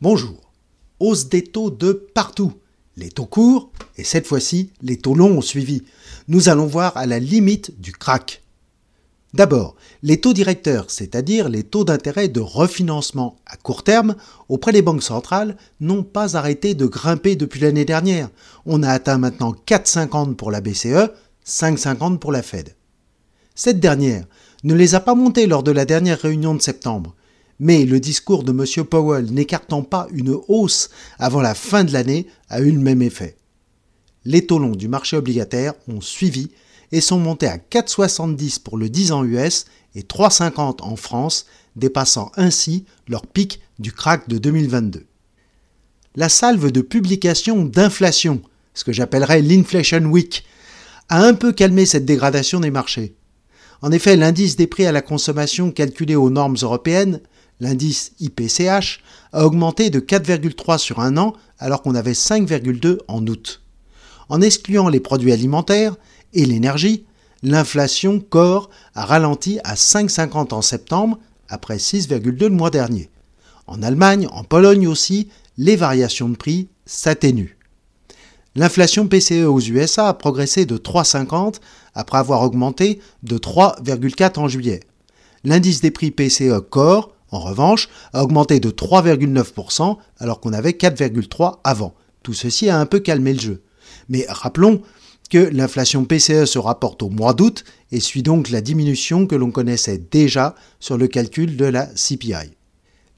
Bonjour. 0.00 0.52
Hausse 1.00 1.28
des 1.28 1.42
taux 1.42 1.70
de 1.70 1.92
partout. 2.14 2.52
Les 2.96 3.08
taux 3.08 3.26
courts 3.26 3.72
et 3.96 4.04
cette 4.04 4.28
fois-ci 4.28 4.70
les 4.80 4.96
taux 4.96 5.16
longs 5.16 5.38
ont 5.38 5.42
suivi. 5.42 5.82
Nous 6.28 6.48
allons 6.48 6.66
voir 6.66 6.96
à 6.96 7.04
la 7.04 7.18
limite 7.18 7.80
du 7.80 7.90
crack. 7.90 8.44
D'abord, 9.34 9.74
les 10.04 10.20
taux 10.20 10.32
directeurs, 10.32 10.92
c'est-à-dire 10.92 11.48
les 11.48 11.64
taux 11.64 11.82
d'intérêt 11.82 12.28
de 12.28 12.38
refinancement 12.38 13.40
à 13.44 13.56
court 13.56 13.82
terme 13.82 14.14
auprès 14.48 14.70
des 14.70 14.82
banques 14.82 15.02
centrales, 15.02 15.56
n'ont 15.80 16.04
pas 16.04 16.36
arrêté 16.36 16.74
de 16.74 16.86
grimper 16.86 17.34
depuis 17.34 17.58
l'année 17.58 17.84
dernière. 17.84 18.30
On 18.66 18.84
a 18.84 18.90
atteint 18.90 19.18
maintenant 19.18 19.52
4,50 19.66 20.36
pour 20.36 20.52
la 20.52 20.60
BCE, 20.60 21.10
5,50 21.44 22.18
pour 22.18 22.30
la 22.30 22.42
Fed. 22.42 22.76
Cette 23.56 23.80
dernière 23.80 24.26
ne 24.62 24.74
les 24.74 24.94
a 24.94 25.00
pas 25.00 25.16
montés 25.16 25.48
lors 25.48 25.64
de 25.64 25.72
la 25.72 25.84
dernière 25.84 26.20
réunion 26.20 26.54
de 26.54 26.62
septembre, 26.62 27.16
mais 27.60 27.84
le 27.84 28.00
discours 28.00 28.44
de 28.44 28.52
M. 28.52 28.84
Powell 28.84 29.32
n'écartant 29.32 29.82
pas 29.82 30.06
une 30.12 30.36
hausse 30.48 30.90
avant 31.18 31.40
la 31.40 31.54
fin 31.54 31.84
de 31.84 31.92
l'année 31.92 32.26
a 32.48 32.60
eu 32.60 32.70
le 32.70 32.78
même 32.78 33.02
effet. 33.02 33.36
Les 34.24 34.46
taux 34.46 34.58
longs 34.58 34.76
du 34.76 34.88
marché 34.88 35.16
obligataire 35.16 35.74
ont 35.88 36.00
suivi 36.00 36.50
et 36.92 37.00
sont 37.00 37.18
montés 37.18 37.48
à 37.48 37.58
4,70 37.58 38.60
pour 38.60 38.78
le 38.78 38.88
10 38.88 39.12
ans 39.12 39.24
US 39.24 39.66
et 39.94 40.02
3,50 40.02 40.82
en 40.82 40.96
France, 40.96 41.46
dépassant 41.76 42.30
ainsi 42.36 42.84
leur 43.08 43.26
pic 43.26 43.60
du 43.78 43.92
crack 43.92 44.28
de 44.28 44.38
2022. 44.38 45.06
La 46.16 46.28
salve 46.28 46.70
de 46.72 46.80
publication 46.80 47.64
d'inflation, 47.64 48.42
ce 48.74 48.84
que 48.84 48.92
j'appellerais 48.92 49.42
l'Inflation 49.42 50.04
Week, 50.04 50.44
a 51.08 51.22
un 51.22 51.34
peu 51.34 51.52
calmé 51.52 51.86
cette 51.86 52.04
dégradation 52.04 52.60
des 52.60 52.70
marchés. 52.70 53.14
En 53.80 53.92
effet, 53.92 54.16
l'indice 54.16 54.56
des 54.56 54.66
prix 54.66 54.86
à 54.86 54.92
la 54.92 55.02
consommation 55.02 55.70
calculé 55.70 56.16
aux 56.16 56.30
normes 56.30 56.56
européennes, 56.60 57.20
l'indice 57.60 58.12
IPCH, 58.20 59.00
a 59.32 59.44
augmenté 59.44 59.90
de 59.90 60.00
4,3 60.00 60.78
sur 60.78 61.00
un 61.00 61.16
an 61.16 61.34
alors 61.58 61.82
qu'on 61.82 61.94
avait 61.94 62.12
5,2 62.12 62.98
en 63.08 63.26
août. 63.26 63.62
En 64.28 64.40
excluant 64.40 64.88
les 64.88 65.00
produits 65.00 65.32
alimentaires 65.32 65.96
et 66.34 66.44
l'énergie, 66.44 67.04
l'inflation 67.42 68.20
core 68.20 68.70
a 68.94 69.04
ralenti 69.04 69.58
à 69.64 69.74
5,50 69.74 70.54
en 70.54 70.62
septembre 70.62 71.18
après 71.48 71.76
6,2 71.76 72.44
le 72.44 72.50
mois 72.50 72.70
dernier. 72.70 73.10
En 73.66 73.82
Allemagne, 73.82 74.28
en 74.32 74.44
Pologne 74.44 74.86
aussi, 74.86 75.28
les 75.56 75.76
variations 75.76 76.28
de 76.28 76.36
prix 76.36 76.68
s'atténuent. 76.86 77.56
L'inflation 78.54 79.06
PCE 79.06 79.44
aux 79.46 79.60
USA 79.60 80.08
a 80.08 80.14
progressé 80.14 80.66
de 80.66 80.78
3,50 80.78 81.56
après 81.94 82.18
avoir 82.18 82.42
augmenté 82.42 83.00
de 83.22 83.38
3,4 83.38 84.38
en 84.38 84.48
juillet. 84.48 84.80
L'indice 85.44 85.80
des 85.80 85.90
prix 85.90 86.10
PCE 86.10 86.60
Core, 86.68 87.14
en 87.30 87.40
revanche, 87.40 87.88
a 88.12 88.22
augmenté 88.22 88.60
de 88.60 88.70
3,9% 88.70 89.96
alors 90.18 90.40
qu'on 90.40 90.52
avait 90.52 90.72
4,3 90.72 91.58
avant. 91.64 91.94
Tout 92.22 92.34
ceci 92.34 92.68
a 92.68 92.78
un 92.78 92.86
peu 92.86 93.00
calmé 93.00 93.32
le 93.32 93.40
jeu. 93.40 93.62
Mais 94.08 94.26
rappelons 94.28 94.82
que 95.30 95.38
l'inflation 95.38 96.04
PCE 96.04 96.46
se 96.46 96.58
rapporte 96.58 97.02
au 97.02 97.10
mois 97.10 97.34
d'août 97.34 97.64
et 97.92 98.00
suit 98.00 98.22
donc 98.22 98.48
la 98.50 98.60
diminution 98.60 99.26
que 99.26 99.34
l'on 99.34 99.50
connaissait 99.50 99.98
déjà 99.98 100.54
sur 100.80 100.96
le 100.96 101.06
calcul 101.06 101.56
de 101.56 101.66
la 101.66 101.86
CPI. 101.86 102.56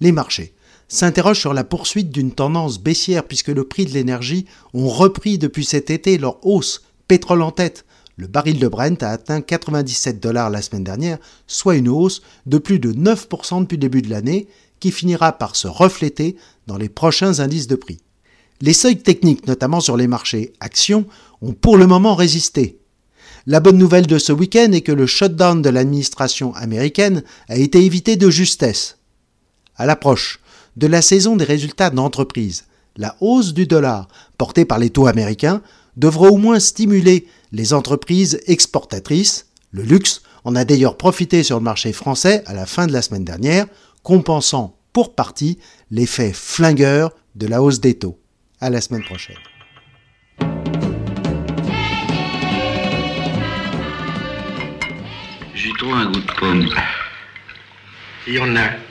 Les 0.00 0.12
marchés 0.12 0.54
s'interrogent 0.88 1.38
sur 1.38 1.54
la 1.54 1.62
poursuite 1.62 2.10
d'une 2.10 2.32
tendance 2.32 2.80
baissière 2.80 3.24
puisque 3.24 3.48
le 3.48 3.64
prix 3.64 3.84
de 3.84 3.92
l'énergie 3.92 4.46
ont 4.74 4.88
repris 4.88 5.38
depuis 5.38 5.64
cet 5.64 5.90
été 5.90 6.18
leur 6.18 6.44
hausse, 6.44 6.82
pétrole 7.06 7.42
en 7.42 7.52
tête. 7.52 7.84
Le 8.20 8.26
baril 8.26 8.58
de 8.58 8.68
Brent 8.68 9.02
a 9.02 9.08
atteint 9.08 9.40
97 9.40 10.20
dollars 10.20 10.50
la 10.50 10.60
semaine 10.60 10.84
dernière, 10.84 11.16
soit 11.46 11.76
une 11.76 11.88
hausse 11.88 12.20
de 12.44 12.58
plus 12.58 12.78
de 12.78 12.92
9% 12.92 13.62
depuis 13.62 13.76
le 13.76 13.80
début 13.80 14.02
de 14.02 14.10
l'année, 14.10 14.46
qui 14.78 14.92
finira 14.92 15.32
par 15.32 15.56
se 15.56 15.66
refléter 15.66 16.36
dans 16.66 16.76
les 16.76 16.90
prochains 16.90 17.40
indices 17.40 17.66
de 17.66 17.76
prix. 17.76 17.96
Les 18.60 18.74
seuils 18.74 18.98
techniques, 18.98 19.46
notamment 19.46 19.80
sur 19.80 19.96
les 19.96 20.06
marchés 20.06 20.52
actions, 20.60 21.06
ont 21.40 21.54
pour 21.54 21.78
le 21.78 21.86
moment 21.86 22.14
résisté. 22.14 22.78
La 23.46 23.58
bonne 23.58 23.78
nouvelle 23.78 24.06
de 24.06 24.18
ce 24.18 24.32
week-end 24.32 24.70
est 24.72 24.82
que 24.82 24.92
le 24.92 25.06
shutdown 25.06 25.62
de 25.62 25.70
l'administration 25.70 26.54
américaine 26.54 27.22
a 27.48 27.56
été 27.56 27.82
évité 27.82 28.16
de 28.16 28.28
justesse. 28.28 28.98
À 29.76 29.86
l'approche 29.86 30.40
de 30.76 30.86
la 30.86 31.00
saison 31.00 31.36
des 31.36 31.46
résultats 31.46 31.88
d'entreprise, 31.88 32.64
la 32.98 33.16
hausse 33.22 33.54
du 33.54 33.66
dollar, 33.66 34.08
portée 34.36 34.66
par 34.66 34.78
les 34.78 34.90
taux 34.90 35.06
américains, 35.06 35.62
devra 35.96 36.28
au 36.28 36.36
moins 36.36 36.60
stimuler 36.60 37.26
les 37.52 37.72
entreprises 37.72 38.40
exportatrices. 38.46 39.46
Le 39.72 39.82
luxe 39.82 40.22
en 40.44 40.56
a 40.56 40.64
d'ailleurs 40.64 40.96
profité 40.96 41.42
sur 41.42 41.58
le 41.58 41.62
marché 41.62 41.92
français 41.92 42.42
à 42.46 42.54
la 42.54 42.66
fin 42.66 42.86
de 42.86 42.92
la 42.92 43.02
semaine 43.02 43.24
dernière, 43.24 43.66
compensant 44.02 44.76
pour 44.92 45.14
partie 45.14 45.58
l'effet 45.90 46.32
flingueur 46.32 47.12
de 47.34 47.46
la 47.46 47.62
hausse 47.62 47.80
des 47.80 47.94
taux. 47.94 48.18
À 48.60 48.70
la 48.70 48.80
semaine 48.80 49.04
prochaine. 49.04 49.36
J'ai 55.54 55.72
trop 55.78 55.92
un 55.92 56.06
goût 56.10 56.20
de 56.20 56.38
pomme. 56.38 56.68
Il 58.26 58.34
y 58.34 58.38
en 58.38 58.56
a. 58.56 58.89